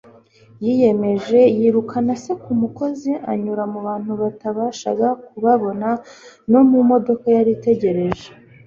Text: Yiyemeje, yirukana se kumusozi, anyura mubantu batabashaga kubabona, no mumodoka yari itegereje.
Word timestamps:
Yiyemeje, 0.65 1.39
yirukana 1.57 2.13
se 2.23 2.31
kumusozi, 2.43 3.11
anyura 3.31 3.63
mubantu 3.73 4.11
batabashaga 4.21 5.07
kubabona, 5.27 5.87
no 6.51 6.61
mumodoka 6.69 7.25
yari 7.37 7.51
itegereje. 7.57 8.27